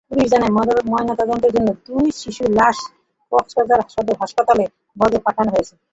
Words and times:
Police 0.09 0.27
জানায়, 0.33 0.53
ময়নাতদন্তের 0.91 1.51
জন্য 1.55 1.69
দুই 1.87 2.05
শিশুর 2.19 2.49
লাশ 2.59 2.77
কক্সবাজার 3.31 3.81
সদর 3.93 4.15
হাসপাতাল 4.21 4.57
মর্গে 4.97 5.19
পাঠানো 5.25 5.49
হয়েছে। 5.53 5.73